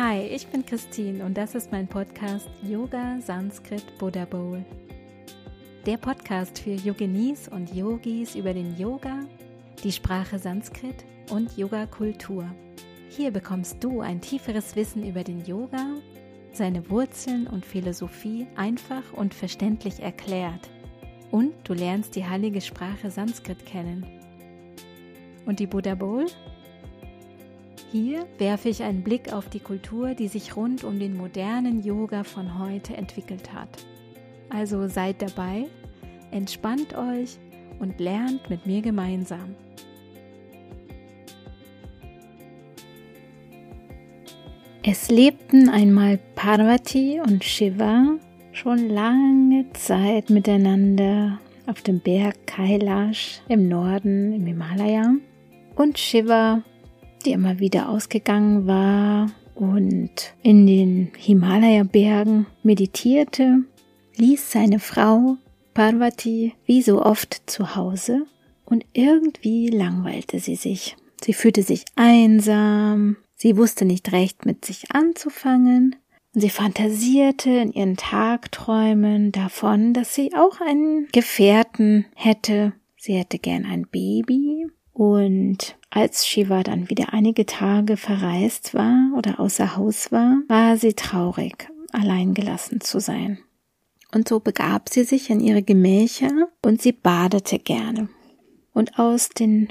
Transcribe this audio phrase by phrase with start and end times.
[0.00, 4.64] Hi, ich bin Christine und das ist mein Podcast Yoga Sanskrit Buddha Bowl.
[5.86, 9.24] Der Podcast für Yoginis und Yogis über den Yoga,
[9.82, 12.48] die Sprache Sanskrit und Yoga-Kultur.
[13.08, 15.96] Hier bekommst du ein tieferes Wissen über den Yoga,
[16.52, 20.70] seine Wurzeln und Philosophie einfach und verständlich erklärt.
[21.32, 24.06] Und du lernst die heilige Sprache Sanskrit kennen.
[25.44, 26.26] Und die Buddha Bowl?
[27.90, 32.22] Hier werfe ich einen Blick auf die Kultur, die sich rund um den modernen Yoga
[32.22, 33.68] von heute entwickelt hat.
[34.50, 35.66] Also seid dabei,
[36.30, 37.38] entspannt euch
[37.78, 39.54] und lernt mit mir gemeinsam.
[44.82, 48.16] Es lebten einmal Parvati und Shiva
[48.52, 55.14] schon lange Zeit miteinander auf dem Berg Kailash im Norden im Himalaya.
[55.74, 56.62] Und Shiva,
[57.24, 63.64] die immer wieder ausgegangen war und in den Himalaya-Bergen meditierte,
[64.16, 65.36] ließ seine Frau
[65.74, 68.26] Parvati wie so oft zu Hause
[68.64, 70.96] und irgendwie langweilte sie sich.
[71.22, 75.96] Sie fühlte sich einsam, sie wusste nicht recht mit sich anzufangen
[76.34, 82.72] und sie fantasierte in ihren Tagträumen davon, dass sie auch einen Gefährten hätte.
[82.96, 84.66] Sie hätte gern ein Baby
[84.98, 90.94] und als Shiva dann wieder einige Tage verreist war oder außer Haus war, war sie
[90.94, 93.38] traurig, allein gelassen zu sein.
[94.12, 98.08] Und so begab sie sich in ihre Gemächer und sie badete gerne.
[98.74, 99.68] Und aus den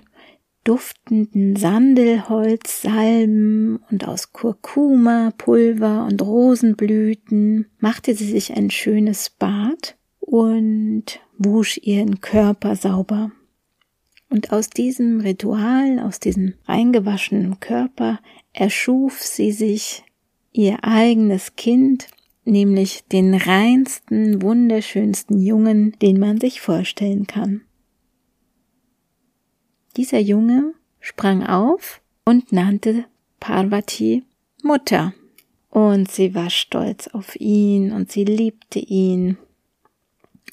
[0.64, 11.20] duftenden Sandelholzsalben und aus Kurkuma, Pulver und Rosenblüten machte sie sich ein schönes Bad und
[11.38, 13.34] wusch ihren Körper sauber.
[14.30, 18.20] Und aus diesem Ritual, aus diesem eingewaschenen Körper
[18.54, 20.04] erschuf sie sich
[20.52, 22.08] ihr eigenes Kind,
[22.44, 27.62] nämlich den reinsten, wunderschönsten Jungen, den man sich vorstellen kann.
[29.96, 33.06] Dieser Junge sprang auf und nannte
[33.40, 34.24] Parvati
[34.64, 35.14] Mutter.
[35.70, 39.38] Und sie war stolz auf ihn und sie liebte ihn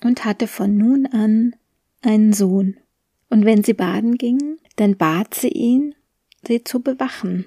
[0.02, 1.56] und hatte von nun an
[2.02, 2.76] einen Sohn.
[3.34, 5.96] Und wenn sie baden ging, dann bat sie ihn,
[6.46, 7.46] sie zu bewachen.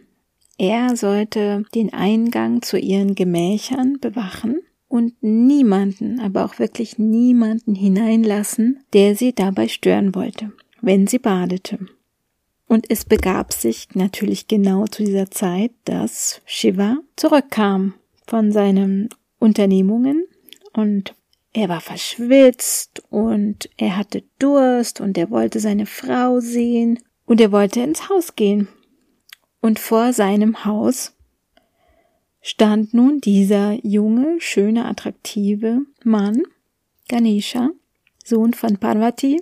[0.57, 4.59] Er sollte den Eingang zu ihren Gemächern bewachen
[4.89, 11.79] und niemanden, aber auch wirklich niemanden hineinlassen, der sie dabei stören wollte, wenn sie badete.
[12.67, 17.93] Und es begab sich natürlich genau zu dieser Zeit, dass Shiva zurückkam
[18.27, 19.07] von seinen
[19.39, 20.25] Unternehmungen
[20.73, 21.15] und
[21.57, 27.51] er war verschwitzt und er hatte Durst und er wollte seine Frau sehen und er
[27.51, 28.67] wollte ins Haus gehen
[29.59, 31.15] und vor seinem Haus
[32.41, 36.43] stand nun dieser junge, schöne, attraktive Mann,
[37.07, 37.71] Ganesha,
[38.23, 39.41] Sohn von Parvati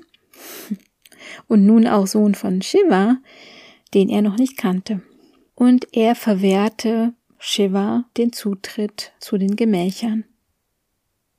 [1.50, 3.18] und nun auch Sohn von Shiva,
[3.94, 5.02] den er noch nicht kannte.
[5.54, 10.24] Und er verwehrte Shiva den Zutritt zu den Gemächern.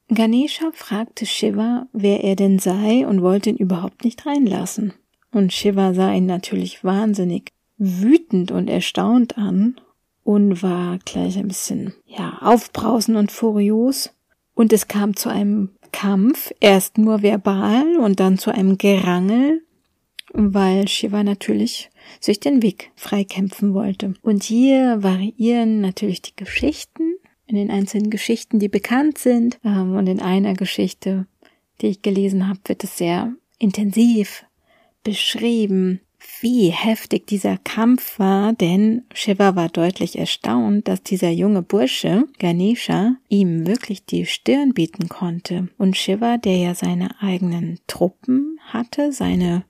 [0.09, 4.93] Ganesha fragte Shiva, wer er denn sei und wollte ihn überhaupt nicht reinlassen.
[5.33, 9.81] Und Shiva sah ihn natürlich wahnsinnig wütend und erstaunt an
[10.23, 14.13] und war gleich ein bisschen, ja, aufbrausend und furios.
[14.55, 19.63] Und es kam zu einem Kampf, erst nur verbal und dann zu einem Gerangel,
[20.33, 21.91] weil Shiva natürlich
[22.21, 24.15] sich den Weg freikämpfen wollte.
[24.23, 27.16] Und hier variieren natürlich die Geschichten
[27.47, 29.59] in den einzelnen Geschichten, die bekannt sind.
[29.65, 31.27] Ähm, und in einer Geschichte,
[31.81, 34.45] die ich gelesen habe, wird es sehr intensiv
[35.05, 36.01] beschrieben,
[36.41, 43.17] wie heftig dieser Kampf war, denn Shiva war deutlich erstaunt, dass dieser junge Bursche, Ganesha,
[43.29, 45.69] ihm wirklich die Stirn bieten konnte.
[45.79, 49.65] Und Shiva, der ja seine eigenen Truppen hatte, seine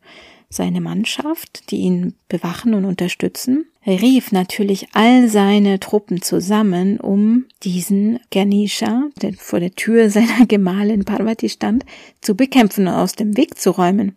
[0.49, 8.19] seine Mannschaft, die ihn bewachen und unterstützen, rief natürlich all seine Truppen zusammen, um diesen
[8.31, 11.85] Ganesha, der vor der Tür seiner Gemahlin Parvati stand,
[12.21, 14.17] zu bekämpfen und aus dem Weg zu räumen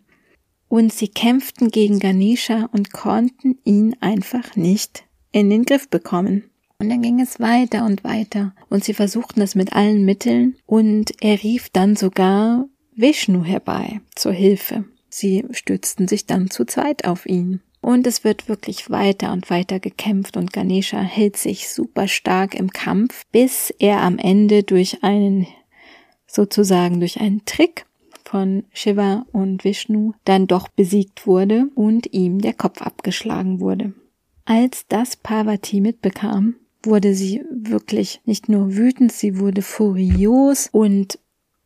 [0.70, 6.44] und sie kämpften gegen Ganesha und konnten ihn einfach nicht in den Griff bekommen.
[6.78, 11.12] Und dann ging es weiter und weiter und sie versuchten es mit allen Mitteln und
[11.20, 14.84] er rief dann sogar Vishnu herbei zur Hilfe.
[15.08, 17.60] Sie stützten sich dann zu zweit auf ihn.
[17.80, 22.70] Und es wird wirklich weiter und weiter gekämpft und Ganesha hält sich super stark im
[22.70, 25.46] Kampf, bis er am Ende durch einen,
[26.26, 27.86] sozusagen durch einen Trick
[28.24, 33.94] von Shiva und Vishnu dann doch besiegt wurde und ihm der Kopf abgeschlagen wurde.
[34.44, 41.18] Als das Parvati mitbekam, wurde sie wirklich nicht nur wütend, sie wurde furios und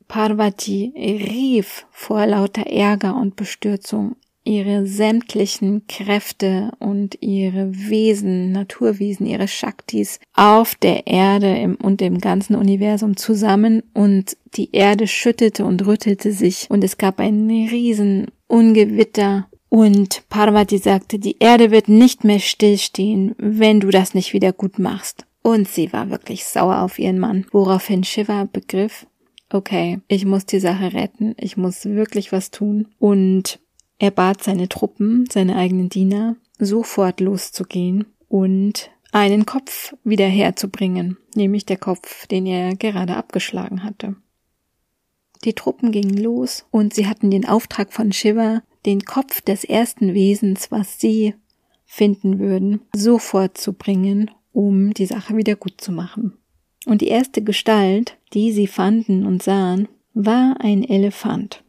[0.08, 9.48] Parvati rief vor lauter Ärger und Bestürzung ihre sämtlichen Kräfte und ihre Wesen, Naturwesen, ihre
[9.48, 15.86] Shaktis auf der Erde im, und im ganzen Universum zusammen und die Erde schüttelte und
[15.86, 22.22] rüttelte sich und es gab ein riesen Ungewitter und Parvati sagte, die Erde wird nicht
[22.22, 25.26] mehr stillstehen, wenn du das nicht wieder gut machst.
[25.42, 29.06] Und sie war wirklich sauer auf ihren Mann, woraufhin Shiva begriff,
[29.50, 32.86] okay, ich muss die Sache retten, ich muss wirklich was tun.
[33.00, 33.58] Und
[33.98, 41.66] er bat seine Truppen, seine eigenen Diener, sofort loszugehen und einen Kopf wieder herzubringen, nämlich
[41.66, 44.16] der Kopf, den er gerade abgeschlagen hatte.
[45.44, 50.14] Die Truppen gingen los und sie hatten den Auftrag von Shiva, den Kopf des ersten
[50.14, 51.34] Wesens, was sie
[51.84, 56.36] finden würden, sofort zu bringen, um die Sache wieder gut zu machen.
[56.86, 61.62] Und die erste Gestalt, die sie fanden und sahen, war ein Elefant.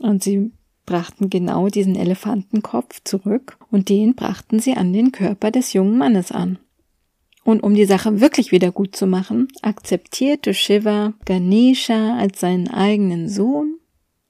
[0.00, 0.50] Und sie
[0.86, 6.32] brachten genau diesen Elefantenkopf zurück und den brachten sie an den Körper des jungen Mannes
[6.32, 6.58] an.
[7.44, 13.28] Und um die Sache wirklich wieder gut zu machen, akzeptierte Shiva Ganesha als seinen eigenen
[13.28, 13.76] Sohn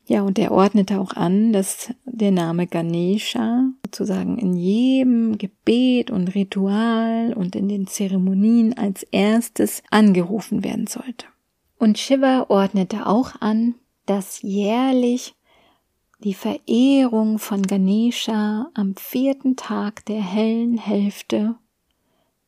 [0.09, 6.33] ja, und er ordnete auch an, dass der Name Ganesha sozusagen in jedem Gebet und
[6.35, 11.27] Ritual und in den Zeremonien als erstes angerufen werden sollte.
[11.79, 13.75] Und Shiva ordnete auch an,
[14.07, 15.35] dass jährlich
[16.19, 21.57] die Verehrung von Ganesha am vierten Tag der hellen Hälfte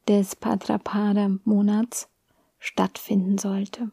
[0.09, 2.09] des Padrapada Monats
[2.59, 3.91] stattfinden sollte.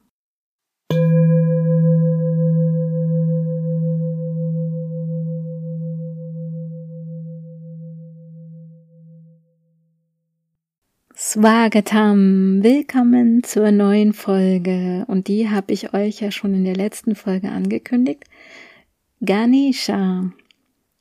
[11.17, 17.15] Swagatam, willkommen zur neuen Folge und die habe ich euch ja schon in der letzten
[17.15, 18.23] Folge angekündigt.
[19.25, 20.31] Ganesha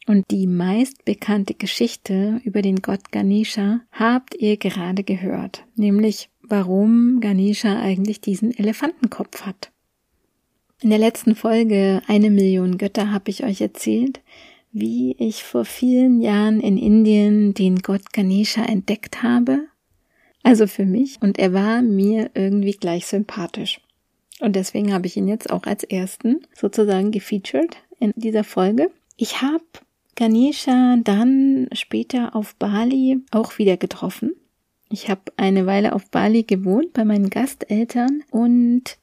[0.06, 7.20] und die meist bekannte Geschichte über den Gott Ganesha habt ihr gerade gehört, nämlich warum
[7.20, 9.70] Ganesha eigentlich diesen Elefantenkopf hat.
[10.82, 14.20] In der letzten Folge Eine Million Götter habe ich euch erzählt,
[14.72, 19.68] wie ich vor vielen Jahren in Indien den Gott Ganesha entdeckt habe
[20.44, 21.20] also für mich.
[21.20, 23.80] Und er war mir irgendwie gleich sympathisch.
[24.40, 28.90] Und deswegen habe ich ihn jetzt auch als ersten sozusagen gefeatured in dieser Folge.
[29.16, 29.64] Ich habe
[30.14, 34.32] Ganesha dann später auf Bali auch wieder getroffen.
[34.90, 38.98] Ich habe eine Weile auf Bali gewohnt bei meinen Gasteltern und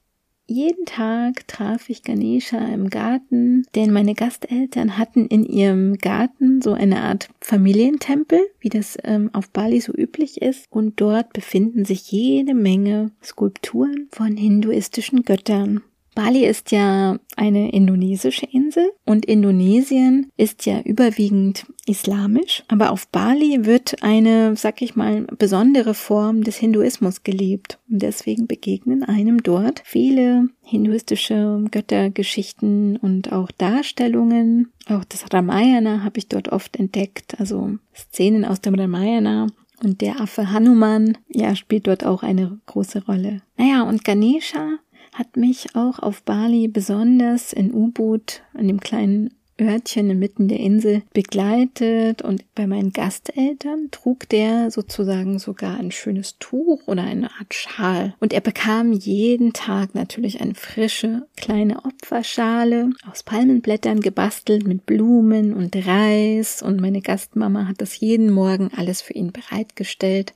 [0.46, 6.72] jeden Tag traf ich Ganesha im Garten, denn meine Gasteltern hatten in ihrem Garten so
[6.72, 10.66] eine Art Familientempel, wie das ähm, auf Bali so üblich ist.
[10.70, 15.82] Und dort befinden sich jede Menge Skulpturen von hinduistischen Göttern.
[16.14, 23.64] Bali ist ja eine indonesische Insel und Indonesien ist ja überwiegend islamisch, aber auf Bali
[23.64, 29.82] wird eine, sag ich mal, besondere Form des Hinduismus gelebt und deswegen begegnen einem dort
[29.84, 34.70] viele hinduistische Göttergeschichten und auch Darstellungen.
[34.88, 39.46] Auch das Ramayana habe ich dort oft entdeckt, also Szenen aus dem Ramayana
[39.82, 43.42] und der Affe Hanuman, ja, spielt dort auch eine große Rolle.
[43.56, 44.78] Naja, und Ganesha
[45.12, 51.02] hat mich auch auf Bali besonders in U-Boot, an dem kleinen Örtchen inmitten der Insel
[51.12, 57.52] begleitet und bei meinen Gasteltern trug der sozusagen sogar ein schönes Tuch oder eine Art
[57.52, 58.14] Schal.
[58.18, 65.52] Und er bekam jeden Tag natürlich eine frische kleine Opferschale aus Palmenblättern gebastelt mit Blumen
[65.54, 70.32] und Reis und meine Gastmama hat das jeden Morgen alles für ihn bereitgestellt.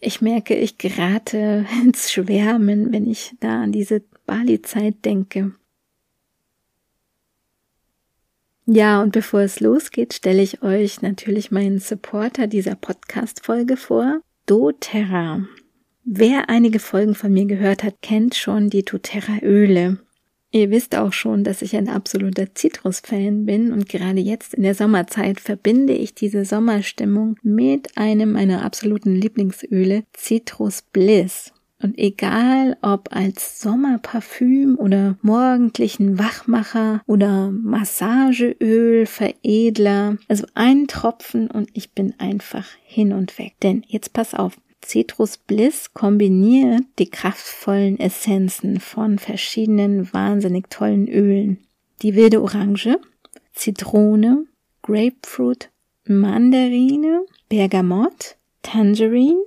[0.00, 5.52] Ich merke, ich gerate ins Schwärmen, wenn ich da an diese Bali-Zeit denke.
[8.66, 15.46] Ja, und bevor es losgeht, stelle ich euch natürlich meinen Supporter dieser Podcast-Folge vor, doTERRA.
[16.04, 19.98] Wer einige Folgen von mir gehört hat, kennt schon die doTERRA-Öle.
[20.54, 24.74] Ihr wisst auch schon, dass ich ein absoluter Zitrus-Fan bin und gerade jetzt in der
[24.74, 31.52] Sommerzeit verbinde ich diese Sommerstimmung mit einem meiner absoluten Lieblingsöle, Citrus Bliss.
[31.82, 41.70] Und egal ob als Sommerparfüm oder morgendlichen Wachmacher oder Massageöl, Veredler, also ein Tropfen und
[41.72, 43.54] ich bin einfach hin und weg.
[43.62, 44.52] Denn jetzt pass auf,
[44.84, 51.58] Citrus Bliss kombiniert die kraftvollen Essenzen von verschiedenen wahnsinnig tollen Ölen.
[52.02, 52.98] Die wilde Orange,
[53.54, 54.46] Zitrone,
[54.82, 55.70] Grapefruit,
[56.06, 59.42] Mandarine, Bergamott, Tangerine,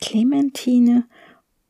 [0.00, 1.04] Clementine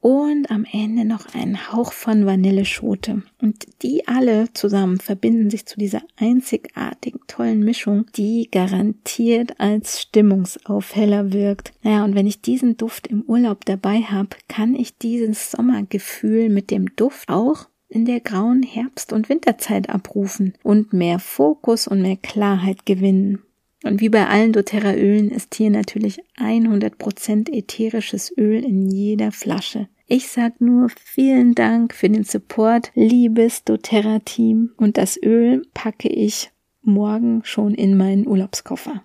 [0.04, 3.23] und am Ende noch einen Hauch von Vanilleschote.
[3.40, 11.32] Und die alle zusammen verbinden sich zu dieser einzigartigen, tollen Mischung, die garantiert als Stimmungsaufheller
[11.32, 11.73] wirkt.
[11.82, 16.70] Naja, und wenn ich diesen Duft im Urlaub dabei habe, kann ich dieses Sommergefühl mit
[16.70, 22.18] dem Duft auch in der grauen Herbst- und Winterzeit abrufen und mehr Fokus und mehr
[22.18, 23.38] Klarheit gewinnen.
[23.84, 29.88] Und wie bei allen doTERRA-Ölen ist hier natürlich 100% ätherisches Öl in jeder Flasche.
[30.06, 34.73] Ich sag nur vielen Dank für den Support, liebes doTERRA-Team.
[34.76, 36.50] Und das Öl packe ich
[36.82, 39.02] morgen schon in meinen Urlaubskoffer.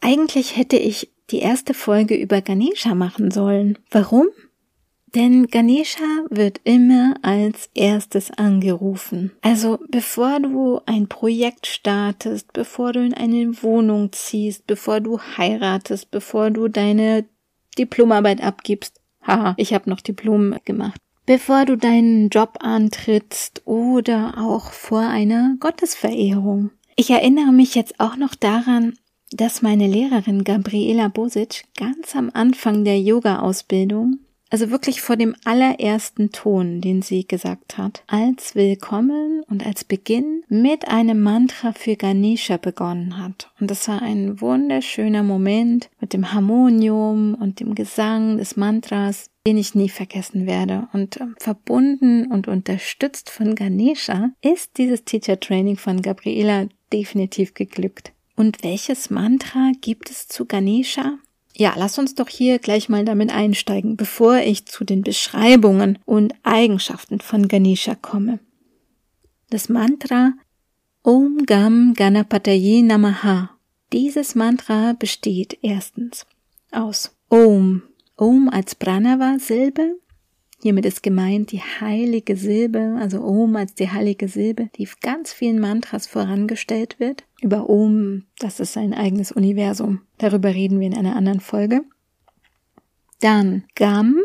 [0.00, 3.78] Eigentlich hätte ich die erste Folge über Ganesha machen sollen.
[3.90, 4.28] Warum?
[5.14, 9.32] Denn Ganesha wird immer als erstes angerufen.
[9.40, 16.10] Also bevor du ein Projekt startest, bevor du in eine Wohnung ziehst, bevor du heiratest,
[16.10, 17.24] bevor du deine
[17.78, 19.00] Diplomarbeit abgibst.
[19.22, 21.00] Haha, ich habe noch Diplom gemacht.
[21.26, 26.70] Bevor du deinen Job antrittst oder auch vor einer Gottesverehrung.
[26.96, 28.94] Ich erinnere mich jetzt auch noch daran,
[29.30, 34.20] dass meine Lehrerin Gabriela Bosic ganz am Anfang der Yoga-Ausbildung
[34.50, 40.42] also wirklich vor dem allerersten Ton, den sie gesagt hat, als Willkommen und als Beginn
[40.48, 43.50] mit einem Mantra für Ganesha begonnen hat.
[43.60, 49.58] Und das war ein wunderschöner Moment mit dem Harmonium und dem Gesang des Mantras, den
[49.58, 50.88] ich nie vergessen werde.
[50.92, 58.12] Und ähm, verbunden und unterstützt von Ganesha ist dieses Teacher Training von Gabriela definitiv geglückt.
[58.36, 61.18] Und welches Mantra gibt es zu Ganesha?
[61.58, 66.32] Ja, lass uns doch hier gleich mal damit einsteigen, bevor ich zu den Beschreibungen und
[66.44, 68.38] Eigenschaften von Ganesha komme.
[69.50, 70.34] Das Mantra
[71.02, 73.50] Om Gam Ganapataye Namaha.
[73.92, 76.26] Dieses Mantra besteht erstens
[76.70, 77.82] aus Om,
[78.16, 79.96] Om als Pranava-Silbe,
[80.60, 85.60] Hiermit ist gemeint die heilige Silbe, also Om als die heilige Silbe, die ganz vielen
[85.60, 87.24] Mantras vorangestellt wird.
[87.40, 90.02] Über Om, das ist sein eigenes Universum.
[90.18, 91.82] Darüber reden wir in einer anderen Folge.
[93.20, 94.20] Dann Gam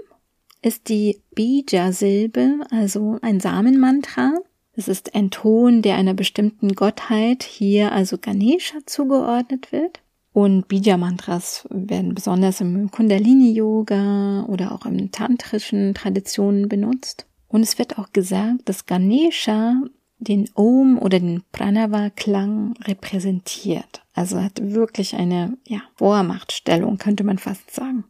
[0.61, 4.33] ist die Bija-Silbe, also ein Samenmantra.
[4.75, 9.99] Es ist ein Ton, der einer bestimmten Gottheit, hier also Ganesha zugeordnet wird.
[10.31, 17.27] Und Bija-Mantras werden besonders im Kundalini-Yoga oder auch in tantrischen Traditionen benutzt.
[17.47, 19.83] Und es wird auch gesagt, dass Ganesha
[20.23, 24.01] den Om oder den Pranava-Klang repräsentiert.
[24.13, 28.05] Also hat wirklich eine ja, Vormachtstellung, könnte man fast sagen.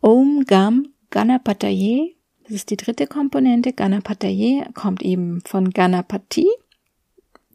[0.00, 2.14] Om Gam Ganapataye,
[2.44, 3.72] das ist die dritte Komponente.
[3.72, 6.48] Ganapataye kommt eben von Ganapati.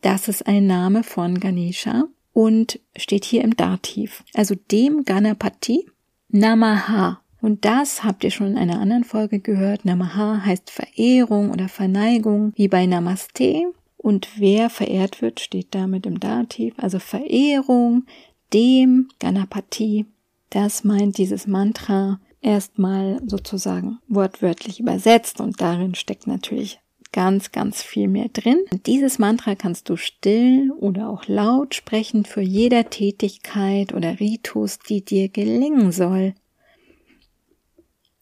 [0.01, 4.23] Das ist ein Name von Ganesha und steht hier im Dativ.
[4.33, 5.89] Also dem Ganapati
[6.29, 7.21] Namaha.
[7.41, 9.85] Und das habt ihr schon in einer anderen Folge gehört.
[9.85, 13.71] Namaha heißt Verehrung oder Verneigung, wie bei Namaste.
[14.05, 16.75] Und wer verehrt wird, steht damit im Dativ.
[16.77, 18.05] Also Verehrung
[18.53, 20.05] dem Ganapati.
[20.51, 26.79] Das meint dieses Mantra erstmal sozusagen wortwörtlich übersetzt und darin steckt natürlich
[27.13, 28.59] ganz, ganz viel mehr drin.
[28.71, 34.77] Und dieses Mantra kannst du still oder auch laut sprechen für jeder Tätigkeit oder Ritus,
[34.77, 36.35] die dir gelingen soll.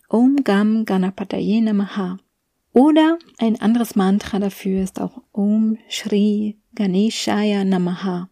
[0.08, 2.20] Om Gam Ganapataye Namaha.
[2.74, 8.30] Oder ein anderes Mantra dafür ist auch Om Shri Ganeshaya Namaha.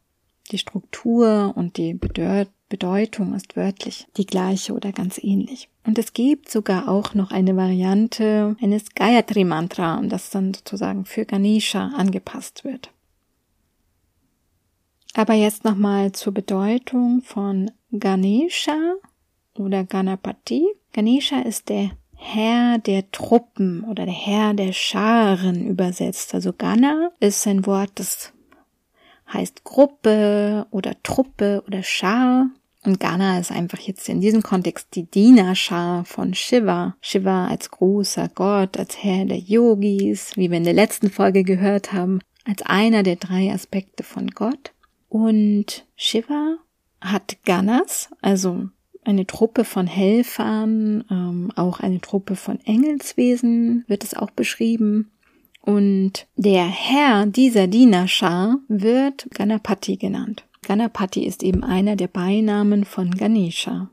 [0.51, 5.69] Die Struktur und die Bedeutung ist wörtlich die gleiche oder ganz ähnlich.
[5.86, 11.25] Und es gibt sogar auch noch eine Variante eines Gayatri Mantra, das dann sozusagen für
[11.25, 12.91] Ganesha angepasst wird.
[15.13, 18.95] Aber jetzt nochmal zur Bedeutung von Ganesha
[19.55, 20.65] oder Ganapati.
[20.93, 21.91] Ganesha ist der
[22.24, 26.36] Herr der Truppen oder der Herr der Scharen übersetzt.
[26.36, 28.32] Also Gana ist ein Wort, das
[29.34, 32.46] heißt Gruppe oder Truppe oder Schar.
[32.86, 36.96] Und Ghana ist einfach jetzt in diesem Kontext die Dienerschar von Shiva.
[37.01, 41.92] Shiva als großer Gott, als Herr der Yogis, wie wir in der letzten Folge gehört
[41.92, 44.74] haben, als einer der drei Aspekte von Gott.
[45.10, 46.58] Und Shiva
[47.01, 48.70] hat Ganas, also
[49.03, 55.12] eine Truppe von Helfern, ähm, auch eine Truppe von Engelswesen wird es auch beschrieben.
[55.62, 60.46] Und der Herr dieser Dienerschar wird Ganapati genannt.
[60.63, 63.89] Ganapati ist eben einer der Beinamen von Ganesha.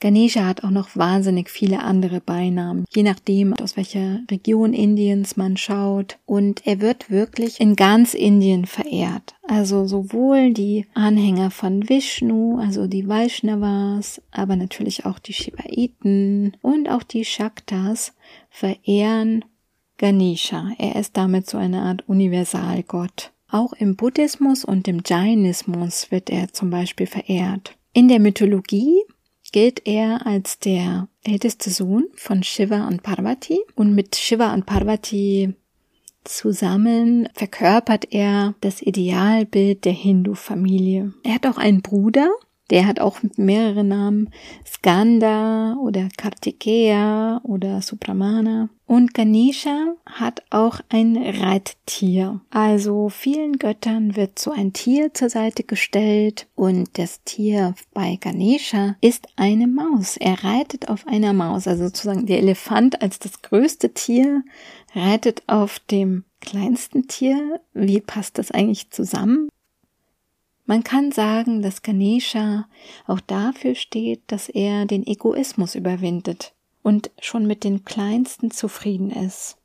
[0.00, 5.56] Ganesha hat auch noch wahnsinnig viele andere Beinamen, je nachdem, aus welcher Region Indiens man
[5.56, 6.18] schaut.
[6.24, 9.34] Und er wird wirklich in ganz Indien verehrt.
[9.48, 16.88] Also sowohl die Anhänger von Vishnu, also die Vaishnavas, aber natürlich auch die Shivaiten und
[16.88, 18.12] auch die Shaktas
[18.50, 19.44] verehren
[19.96, 20.70] Ganesha.
[20.78, 23.32] Er ist damit so eine Art Universalgott.
[23.50, 27.76] Auch im Buddhismus und im Jainismus wird er zum Beispiel verehrt.
[27.94, 29.02] In der Mythologie
[29.52, 35.54] gilt er als der älteste Sohn von Shiva und Parvati und mit Shiva und Parvati
[36.24, 41.12] zusammen verkörpert er das Idealbild der Hindu-Familie.
[41.24, 42.30] Er hat auch einen Bruder,
[42.70, 44.30] der hat auch mehrere Namen.
[44.64, 48.68] Skanda oder Kartikeya oder Supramana.
[48.86, 52.40] Und Ganesha hat auch ein Reittier.
[52.50, 58.96] Also vielen Göttern wird so ein Tier zur Seite gestellt und das Tier bei Ganesha
[59.02, 60.16] ist eine Maus.
[60.16, 64.42] Er reitet auf einer Maus, also sozusagen der Elefant als das größte Tier
[64.94, 67.60] reitet auf dem kleinsten Tier.
[67.74, 69.48] Wie passt das eigentlich zusammen?
[70.68, 72.68] Man kann sagen, dass Ganesha
[73.06, 79.56] auch dafür steht, dass er den Egoismus überwindet und schon mit den Kleinsten zufrieden ist.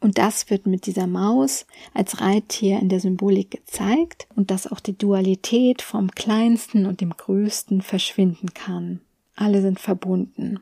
[0.00, 4.80] Und das wird mit dieser Maus als Reittier in der Symbolik gezeigt und dass auch
[4.80, 9.00] die Dualität vom Kleinsten und dem Größten verschwinden kann.
[9.36, 10.60] Alle sind verbunden.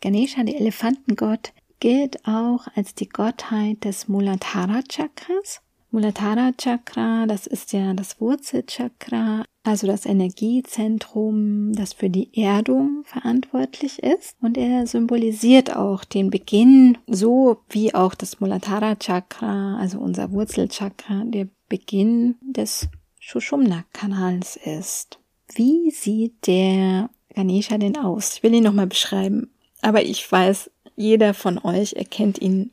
[0.00, 7.72] Ganesha, der Elefantengott, gilt auch als die Gottheit des Muladhara Chakras Muladhara Chakra, das ist
[7.72, 14.36] ja das Wurzelchakra, also das Energiezentrum, das für die Erdung verantwortlich ist.
[14.42, 21.24] Und er symbolisiert auch den Beginn, so wie auch das Muladhara Chakra, also unser Wurzelchakra,
[21.24, 25.18] der Beginn des Shushumna-Kanals ist.
[25.54, 28.34] Wie sieht der Ganesha denn aus?
[28.34, 29.50] Ich will ihn nochmal beschreiben.
[29.80, 32.72] Aber ich weiß, jeder von euch erkennt ihn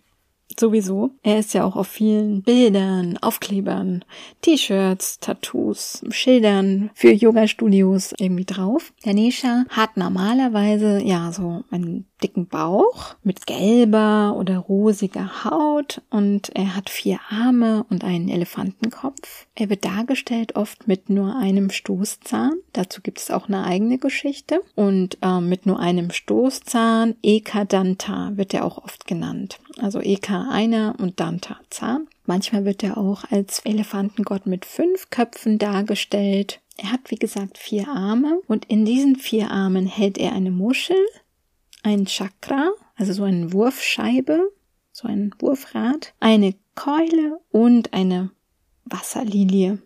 [0.58, 1.12] Sowieso.
[1.24, 4.06] Er ist ja auch auf vielen Bildern, Aufklebern,
[4.42, 8.94] T-Shirts, Tattoos, Schildern für Yoga-Studios irgendwie drauf.
[9.04, 16.76] Ganesha hat normalerweise ja so einen dicken Bauch mit gelber oder rosiger Haut und er
[16.76, 19.48] hat vier Arme und einen Elefantenkopf.
[19.56, 22.54] Er wird dargestellt oft mit nur einem Stoßzahn.
[22.74, 24.62] Dazu gibt es auch eine eigene Geschichte.
[24.76, 29.60] Und äh, mit nur einem Stoßzahn, Eka Danta, wird er auch oft genannt.
[29.78, 32.08] Also Eka einer und Danta Zahn.
[32.26, 36.60] Manchmal wird er auch als Elefantengott mit fünf Köpfen dargestellt.
[36.78, 40.98] Er hat, wie gesagt, vier Arme und in diesen vier Armen hält er eine Muschel,
[41.86, 44.52] ein Chakra, also so eine Wurfscheibe,
[44.92, 48.32] so ein Wurfrad, eine Keule und eine
[48.86, 49.80] Wasserlilie.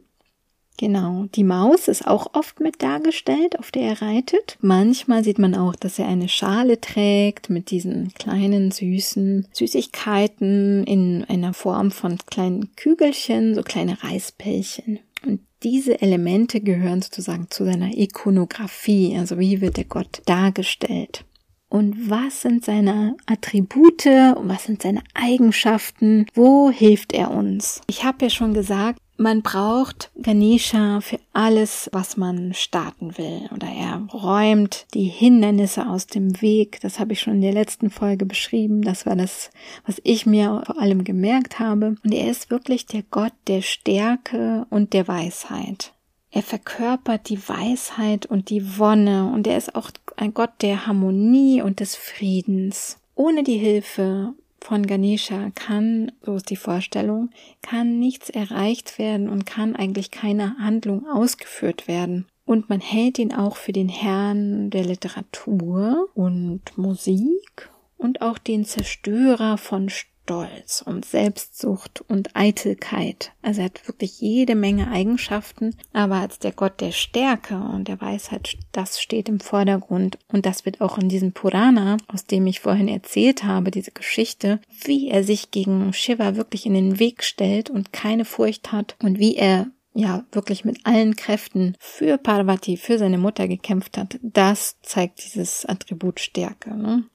[0.77, 4.57] Genau, die Maus ist auch oft mit dargestellt, auf der er reitet.
[4.61, 11.25] Manchmal sieht man auch, dass er eine Schale trägt mit diesen kleinen süßen Süßigkeiten in
[11.25, 14.99] einer Form von kleinen Kügelchen, so kleine Reispellchen.
[15.25, 21.25] Und diese Elemente gehören sozusagen zu seiner Ikonografie, also wie wird der Gott dargestellt
[21.69, 27.81] und was sind seine Attribute was sind seine Eigenschaften, wo hilft er uns.
[27.87, 33.49] Ich habe ja schon gesagt, man braucht Ganesha für alles, was man starten will.
[33.53, 36.79] Oder er räumt die Hindernisse aus dem Weg.
[36.81, 38.81] Das habe ich schon in der letzten Folge beschrieben.
[38.81, 39.49] Das war das,
[39.85, 41.95] was ich mir vor allem gemerkt habe.
[42.01, 45.93] Und er ist wirklich der Gott der Stärke und der Weisheit.
[46.31, 51.61] Er verkörpert die Weisheit und die Wonne und er ist auch ein Gott der Harmonie
[51.61, 52.97] und des Friedens.
[53.15, 57.29] Ohne die Hilfe von Ganesha kann, so ist die Vorstellung,
[57.61, 62.27] kann nichts erreicht werden und kann eigentlich keine Handlung ausgeführt werden.
[62.45, 68.65] Und man hält ihn auch für den Herrn der Literatur und Musik und auch den
[68.65, 69.89] Zerstörer von
[70.29, 73.31] Stolz und Selbstsucht und Eitelkeit.
[73.41, 77.99] Also er hat wirklich jede Menge Eigenschaften, aber als der Gott der Stärke und der
[77.99, 80.19] Weisheit, das steht im Vordergrund.
[80.31, 84.59] Und das wird auch in diesem Purana, aus dem ich vorhin erzählt habe, diese Geschichte,
[84.83, 89.17] wie er sich gegen Shiva wirklich in den Weg stellt und keine Furcht hat und
[89.17, 94.77] wie er ja wirklich mit allen Kräften für Parvati, für seine Mutter gekämpft hat, das
[94.83, 96.77] zeigt dieses Attribut Stärke.
[96.77, 97.05] Ne?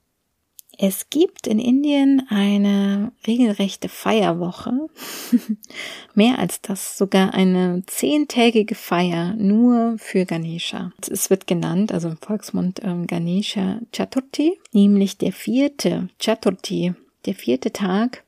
[0.79, 4.73] Es gibt in Indien eine regelrechte Feierwoche.
[6.15, 10.93] Mehr als das, sogar eine zehntägige Feier nur für Ganesha.
[11.11, 16.95] Es wird genannt, also im Volksmund ähm, Ganesha Chaturthi, nämlich der vierte Chaturthi,
[17.27, 18.25] der vierte Tag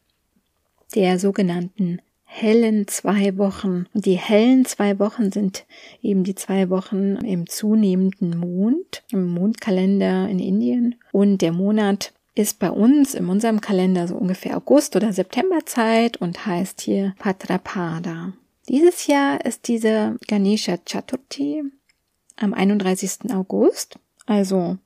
[0.94, 3.86] der sogenannten hellen zwei Wochen.
[3.94, 5.64] Und die hellen zwei Wochen sind
[6.02, 10.96] eben die zwei Wochen im zunehmenden Mond, im Mondkalender in Indien.
[11.12, 16.46] Und der Monat ist bei uns in unserem Kalender so ungefähr August oder Septemberzeit und
[16.46, 18.34] heißt hier Patrapada.
[18.68, 21.64] Dieses Jahr ist diese Ganesha Chaturthi
[22.36, 23.32] am 31.
[23.32, 24.76] August, also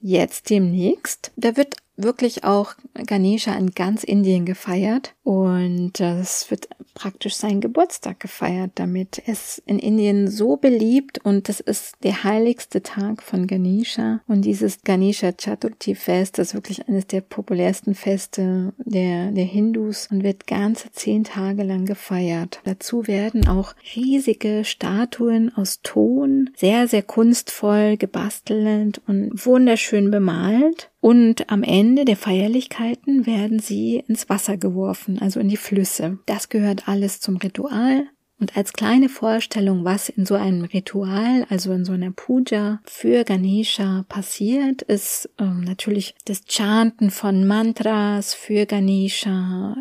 [0.00, 1.30] jetzt demnächst.
[1.36, 8.20] Da wird wirklich auch Ganesha in ganz Indien gefeiert und es wird praktisch sein Geburtstag
[8.20, 9.22] gefeiert damit.
[9.26, 14.82] Es in Indien so beliebt und das ist der heiligste Tag von Ganesha und dieses
[14.82, 20.90] Ganesha Chaturthi Fest ist wirklich eines der populärsten Feste der, der Hindus und wird ganze
[20.92, 22.60] zehn Tage lang gefeiert.
[22.64, 31.50] Dazu werden auch riesige Statuen aus Ton, sehr, sehr kunstvoll gebastelt und wunderschön bemalt und
[31.50, 36.18] am Ende der Feierlichkeiten werden sie ins Wasser geworfen, also in die Flüsse.
[36.24, 38.06] Das gehört alles zum Ritual.
[38.40, 43.24] Und als kleine Vorstellung, was in so einem Ritual, also in so einer Puja für
[43.24, 49.76] Ganesha passiert, ist ähm, natürlich das Chanten von Mantras für Ganesha,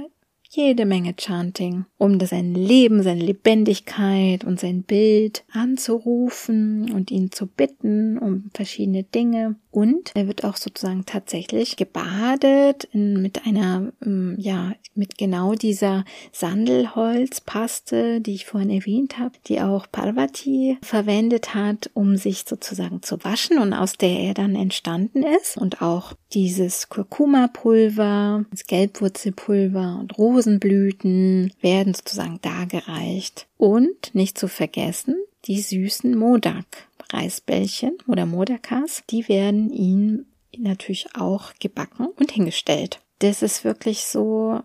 [0.56, 7.48] jede Menge Chanting, um sein Leben, seine Lebendigkeit und sein Bild anzurufen und ihn zu
[7.48, 9.56] bitten um verschiedene Dinge.
[9.72, 16.06] Und er wird auch sozusagen tatsächlich gebadet in, mit einer, ähm, ja, mit genau dieser
[16.32, 23.24] Sandelholzpaste, die ich vorhin erwähnt habe, die auch Parvati verwendet hat, um sich sozusagen zu
[23.24, 25.58] waschen und aus der er dann entstanden ist.
[25.58, 33.48] Und auch dieses Kurkuma-Pulver, das Gelbwurzelpulver und Rosenblüten werden sozusagen dargereicht.
[33.58, 36.66] Und nicht zu vergessen, die süßen Modak.
[37.12, 40.26] Reisbällchen oder Modakas, die werden ihm
[40.58, 43.02] natürlich auch gebacken und hingestellt.
[43.20, 44.62] Das ist wirklich so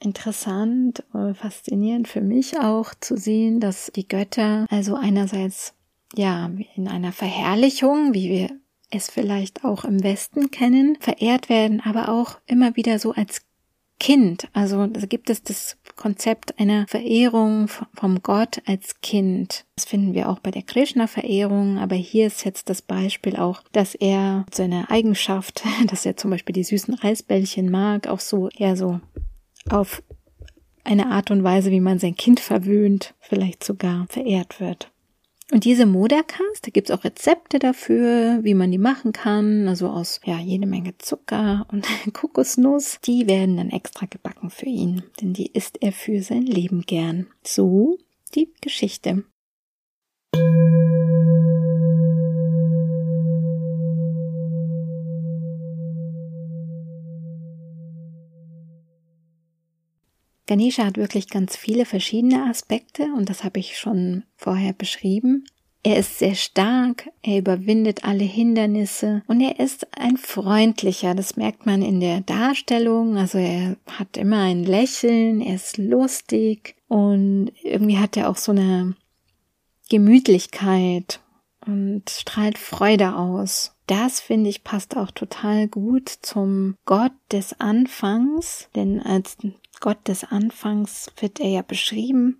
[0.00, 5.74] interessant, faszinierend für mich auch zu sehen, dass die Götter also einerseits
[6.14, 8.50] ja in einer Verherrlichung, wie wir
[8.90, 13.42] es vielleicht auch im Westen kennen, verehrt werden, aber auch immer wieder so als
[13.98, 14.48] Kind.
[14.52, 19.64] Also da gibt es das Konzept einer Verehrung vom Gott als Kind.
[19.74, 23.94] Das finden wir auch bei der Krishna-Verehrung, aber hier ist jetzt das Beispiel auch, dass
[23.94, 29.00] er seine Eigenschaft, dass er zum Beispiel die süßen Reisbällchen mag, auch so eher so
[29.70, 30.02] auf
[30.84, 34.92] eine Art und Weise, wie man sein Kind verwöhnt, vielleicht sogar verehrt wird.
[35.52, 40.20] Und diese Modakas, da gibt's auch Rezepte dafür, wie man die machen kann, also aus
[40.24, 42.98] ja jede Menge Zucker und Kokosnuss.
[43.04, 47.28] Die werden dann extra gebacken für ihn, denn die isst er für sein Leben gern.
[47.44, 47.98] So
[48.34, 49.24] die Geschichte.
[60.46, 65.44] Ganesha hat wirklich ganz viele verschiedene Aspekte und das habe ich schon vorher beschrieben.
[65.82, 71.64] Er ist sehr stark, er überwindet alle Hindernisse und er ist ein freundlicher, das merkt
[71.64, 77.98] man in der Darstellung, also er hat immer ein Lächeln, er ist lustig und irgendwie
[77.98, 78.96] hat er auch so eine
[79.88, 81.20] Gemütlichkeit
[81.66, 83.76] und strahlt Freude aus.
[83.86, 89.36] Das finde ich passt auch total gut zum Gott des Anfangs, denn als
[89.80, 92.38] Gott des Anfangs wird er ja beschrieben.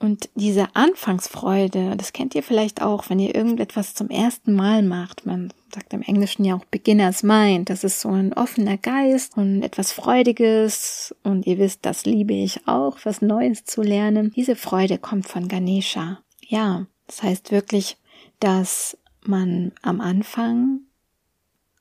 [0.00, 5.26] Und diese Anfangsfreude, das kennt ihr vielleicht auch, wenn ihr irgendetwas zum ersten Mal macht.
[5.26, 7.68] Man sagt im Englischen ja auch Beginner's Mind.
[7.68, 11.14] Das ist so ein offener Geist und etwas Freudiges.
[11.22, 14.32] Und ihr wisst, das liebe ich auch, was Neues zu lernen.
[14.34, 16.20] Diese Freude kommt von Ganesha.
[16.48, 17.98] Ja, das heißt wirklich,
[18.40, 20.80] dass man am Anfang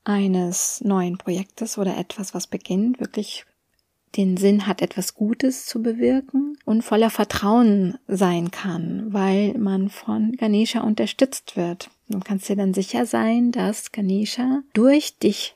[0.04, 3.46] eines neuen Projektes oder etwas, was beginnt, wirklich
[4.17, 10.34] den Sinn hat, etwas Gutes zu bewirken und voller Vertrauen sein kann, weil man von
[10.34, 11.89] Ganesha unterstützt wird.
[12.08, 15.56] Du kannst dir dann sicher sein, dass Ganesha durch dich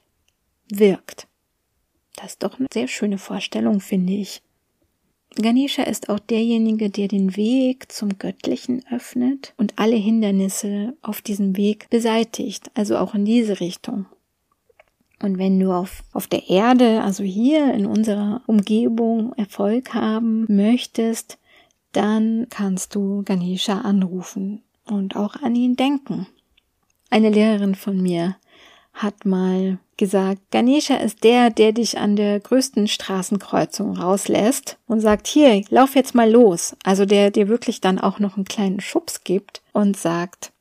[0.70, 1.28] wirkt.
[2.16, 4.42] Das ist doch eine sehr schöne Vorstellung, finde ich.
[5.36, 11.58] Ganesha ist auch derjenige, der den Weg zum Göttlichen öffnet und alle Hindernisse auf diesem
[11.58, 14.06] Weg beseitigt, also auch in diese Richtung.
[15.24, 21.38] Und wenn du auf, auf der Erde, also hier in unserer Umgebung Erfolg haben möchtest,
[21.94, 26.28] dann kannst du Ganesha anrufen und auch an ihn denken.
[27.10, 28.36] Eine Lehrerin von mir
[28.94, 35.28] hat mal gesagt, Ganesha ist der, der dich an der größten Straßenkreuzung rauslässt und sagt,
[35.28, 36.76] hier, lauf jetzt mal los.
[36.84, 40.52] Also der dir wirklich dann auch noch einen kleinen Schubs gibt und sagt,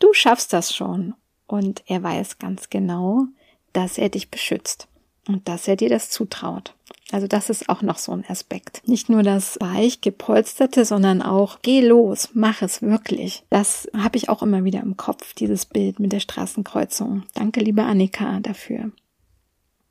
[0.00, 1.14] du schaffst das schon.
[1.46, 3.28] Und er weiß ganz genau,
[3.76, 4.88] dass er dich beschützt.
[5.28, 6.74] und dass er dir das zutraut.
[7.10, 8.82] Also das ist auch noch so ein Aspekt.
[8.86, 13.42] Nicht nur das weich gepolsterte, sondern auch geh los, mach es wirklich.
[13.50, 17.24] Das habe ich auch immer wieder im Kopf, dieses Bild mit der Straßenkreuzung.
[17.34, 18.92] Danke, liebe Annika, dafür.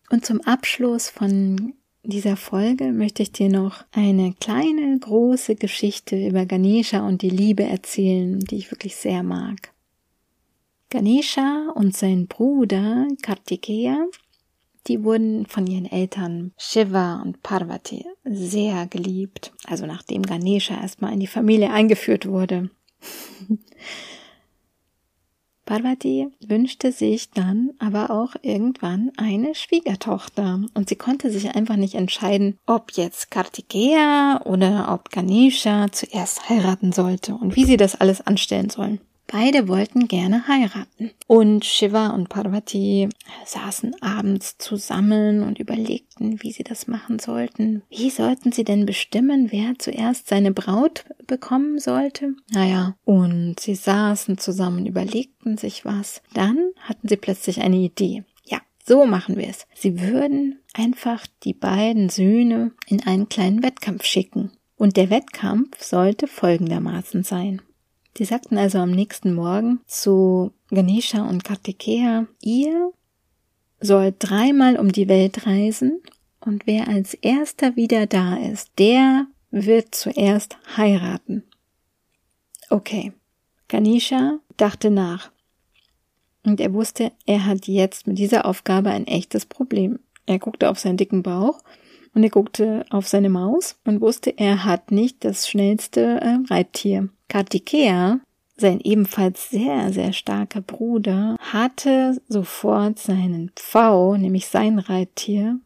[0.10, 6.46] Und zum Abschluss von dieser Folge möchte ich dir noch eine kleine, große Geschichte über
[6.46, 9.75] Ganesha und die Liebe erzählen, die ich wirklich sehr mag.
[10.90, 14.08] Ganesha und sein Bruder Kartikeya
[14.88, 21.20] die wurden von ihren Eltern Shiva und Parvati sehr geliebt, also nachdem Ganesha erstmal in
[21.20, 22.70] die Familie eingeführt wurde.
[25.66, 31.96] Parvati wünschte sich dann aber auch irgendwann eine Schwiegertochter und sie konnte sich einfach nicht
[31.96, 38.22] entscheiden, ob jetzt Kartikeya oder ob Ganesha zuerst heiraten sollte und wie sie das alles
[38.22, 39.00] anstellen sollen.
[39.28, 41.12] Beide wollten gerne heiraten.
[41.28, 43.10] Und Shiva und Parvati
[43.46, 47.82] saßen abends zusammen und überlegten, wie sie das machen sollten.
[47.90, 52.36] Wie sollten sie denn bestimmen, wer zuerst seine Braut bekommen sollte?
[52.52, 56.22] Naja, und sie saßen zusammen, überlegten sich was.
[56.34, 58.24] Dann hatten sie plötzlich eine Idee.
[58.44, 59.66] Ja, so machen wir es.
[59.74, 64.52] Sie würden einfach die beiden Söhne in einen kleinen Wettkampf schicken.
[64.78, 67.62] Und der Wettkampf sollte folgendermaßen sein.
[68.18, 72.94] Die sagten also am nächsten Morgen zu Ganesha und Kartikeya, ihr
[73.82, 76.02] sollt dreimal um die Welt reisen
[76.40, 81.44] und wer als erster wieder da ist, der wird zuerst heiraten.
[82.70, 83.14] Okay.
[83.68, 85.32] Ganesha dachte nach.
[86.44, 90.00] Und er wusste, er hat jetzt mit dieser Aufgabe ein echtes Problem.
[90.26, 91.62] Er guckte auf seinen dicken Bauch
[92.14, 97.10] und er guckte auf seine Maus und wusste, er hat nicht das schnellste äh, Reittier.
[97.28, 98.20] Kartikeya,
[98.58, 105.60] sein ebenfalls sehr, sehr starker Bruder, hatte sofort seinen Pfau, nämlich sein Reittier,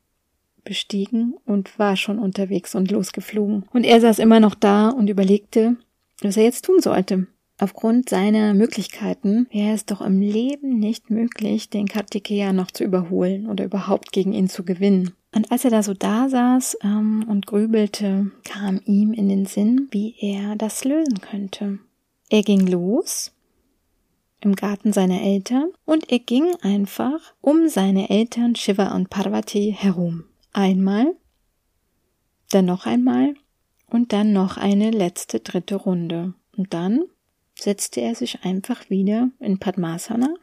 [0.63, 3.65] bestiegen und war schon unterwegs und losgeflogen.
[3.73, 5.77] Und er saß immer noch da und überlegte,
[6.21, 7.27] was er jetzt tun sollte.
[7.61, 13.47] Aufgrund seiner Möglichkeiten wäre es doch im Leben nicht möglich, den Kartikeya noch zu überholen
[13.47, 15.11] oder überhaupt gegen ihn zu gewinnen.
[15.33, 19.87] Und als er da so da saß ähm, und grübelte, kam ihm in den Sinn,
[19.91, 21.79] wie er das lösen könnte.
[22.29, 23.31] Er ging los
[24.41, 30.23] im Garten seiner Eltern und er ging einfach um seine Eltern Shiva und Parvati herum.
[30.53, 31.15] Einmal,
[32.49, 33.35] dann noch einmal
[33.87, 36.33] und dann noch eine letzte dritte Runde.
[36.57, 37.03] Und dann
[37.55, 40.33] setzte er sich einfach wieder in Padmasana,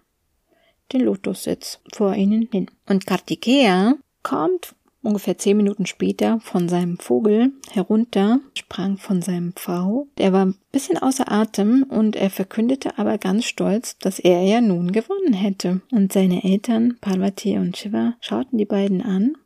[0.93, 2.71] den Lotussitz, vor ihnen hin.
[2.87, 4.76] Und Kartikeya kommt
[5.07, 10.09] ungefähr zehn Minuten später von seinem Vogel herunter, sprang von seinem Pfau.
[10.19, 14.61] Der war ein bisschen außer Atem und er verkündete aber ganz stolz, dass er ja
[14.61, 15.81] nun gewonnen hätte.
[15.93, 19.37] Und seine Eltern, Parvati und Shiva, schauten die beiden an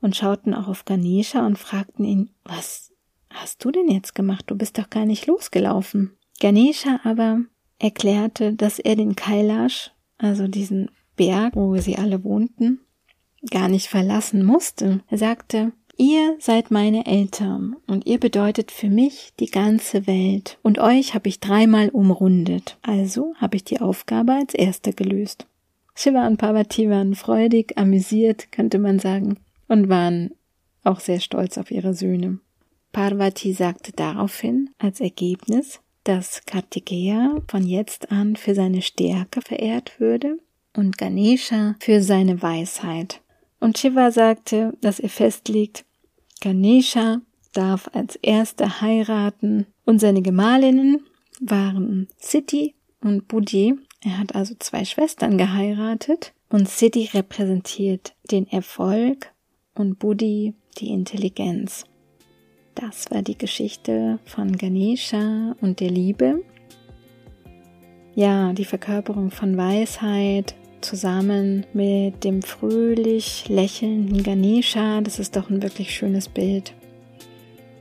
[0.00, 2.92] und schauten auch auf Ganesha und fragten ihn, was
[3.30, 4.44] hast du denn jetzt gemacht?
[4.48, 6.16] Du bist doch gar nicht losgelaufen.
[6.40, 7.40] Ganesha aber
[7.78, 12.80] erklärte, dass er den Kailash, also diesen Berg, wo sie alle wohnten,
[13.48, 15.00] gar nicht verlassen musste.
[15.08, 15.72] Er sagte,
[16.02, 21.28] Ihr seid meine Eltern und ihr bedeutet für mich die ganze Welt und euch habe
[21.28, 22.78] ich dreimal umrundet.
[22.80, 25.46] Also habe ich die Aufgabe als erster gelöst.
[25.94, 29.36] Shiva und Parvati waren freudig, amüsiert, könnte man sagen,
[29.68, 30.30] und waren
[30.84, 32.38] auch sehr stolz auf ihre Söhne.
[32.92, 40.38] Parvati sagte daraufhin als Ergebnis, dass Kartikeya von jetzt an für seine Stärke verehrt würde
[40.74, 43.20] und Ganesha für seine Weisheit.
[43.60, 45.84] Und Shiva sagte, dass er festlegt,
[46.40, 47.20] Ganesha
[47.52, 51.04] darf als erster heiraten und seine Gemahlinnen
[51.40, 53.74] waren Siddhi und Buddhi.
[54.02, 59.32] Er hat also zwei Schwestern geheiratet und Siddhi repräsentiert den Erfolg
[59.74, 61.84] und Buddhi die Intelligenz.
[62.74, 66.42] Das war die Geschichte von Ganesha und der Liebe.
[68.14, 75.62] Ja, die Verkörperung von Weisheit zusammen mit dem fröhlich lächelnden Ganesha, das ist doch ein
[75.62, 76.74] wirklich schönes Bild.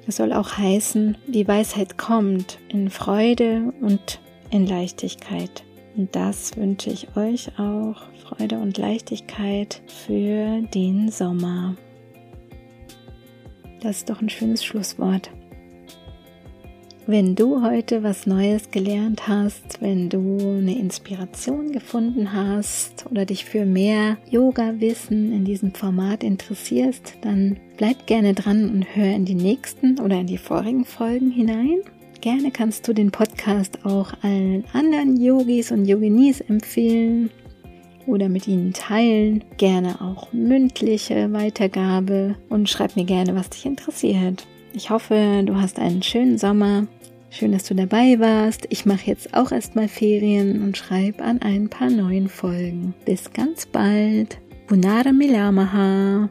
[0.07, 5.63] Es soll auch heißen, die Weisheit kommt in Freude und in Leichtigkeit.
[5.95, 11.75] Und das wünsche ich euch auch, Freude und Leichtigkeit für den Sommer.
[13.81, 15.29] Das ist doch ein schönes Schlusswort.
[17.11, 23.45] Wenn du heute was Neues gelernt hast, wenn du eine Inspiration gefunden hast oder dich
[23.45, 29.33] für mehr Yoga-Wissen in diesem Format interessierst, dann bleib gerne dran und hör in die
[29.33, 31.79] nächsten oder in die vorigen Folgen hinein.
[32.21, 37.31] Gerne kannst du den Podcast auch allen anderen Yogis und Yoginis empfehlen
[38.05, 39.43] oder mit ihnen teilen.
[39.57, 44.45] Gerne auch mündliche Weitergabe und schreib mir gerne, was dich interessiert.
[44.73, 46.85] Ich hoffe, du hast einen schönen Sommer.
[47.31, 48.65] Schön, dass du dabei warst.
[48.69, 52.93] Ich mache jetzt auch erstmal Ferien und schreibe an ein paar neuen Folgen.
[53.05, 54.39] Bis ganz bald.
[54.67, 56.29] Bunara Milamaha.